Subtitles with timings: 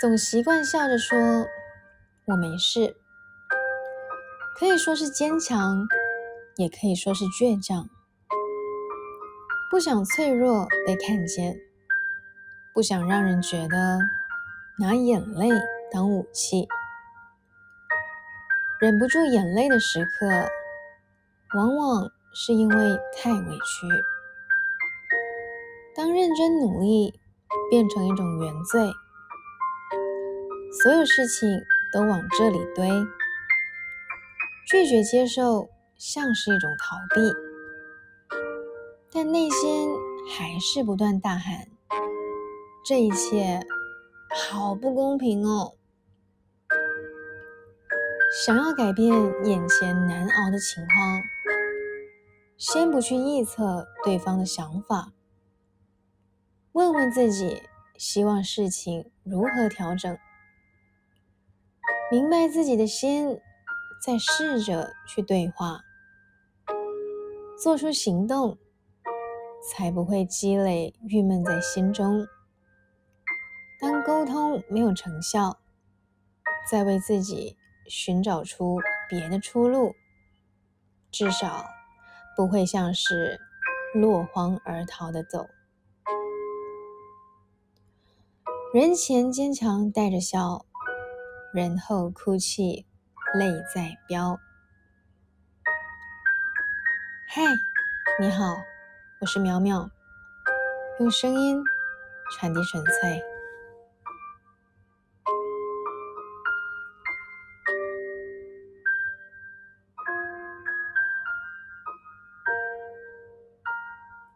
[0.00, 1.16] 总习惯笑着说
[2.26, 2.96] “我没事”，
[4.58, 5.86] 可以说是坚强，
[6.56, 7.88] 也可以说是倔强。
[9.70, 11.56] 不想脆弱被看见，
[12.74, 14.00] 不想让人觉得
[14.80, 15.48] 拿眼泪
[15.92, 16.66] 当武器。
[18.80, 20.26] 忍不住眼泪的时刻，
[21.56, 23.86] 往往是因为太委屈。
[25.94, 27.14] 当认真努力
[27.70, 28.92] 变成一种原罪，
[30.82, 32.90] 所有事情都往这里堆，
[34.66, 37.20] 拒绝接受像是一种逃避，
[39.12, 39.88] 但内心
[40.36, 41.68] 还是不断大喊
[42.84, 43.60] ：“这一切
[44.34, 45.74] 好不公平哦！”
[48.44, 49.08] 想要改变
[49.44, 51.22] 眼前难熬的情况，
[52.58, 55.12] 先不去臆测对方的想法。
[56.72, 57.62] 问问自己，
[57.96, 60.18] 希望事情如何调整？
[62.10, 63.40] 明白自己的心，
[64.04, 65.80] 再试着去对话，
[67.60, 68.58] 做出行动，
[69.68, 72.26] 才不会积累郁闷在心中。
[73.80, 75.58] 当沟通没有成效，
[76.70, 77.56] 再为自己
[77.88, 79.94] 寻找出别的出路，
[81.10, 81.64] 至少
[82.36, 83.40] 不会像是
[83.94, 85.46] 落荒而逃的走。
[88.74, 90.66] 人前坚强带着笑，
[91.54, 92.84] 人后哭泣
[93.32, 94.40] 泪在飙。
[97.28, 97.42] 嗨，
[98.18, 98.56] 你好，
[99.20, 99.88] 我是苗苗，
[100.98, 101.62] 用声音
[102.32, 103.33] 传递纯粹。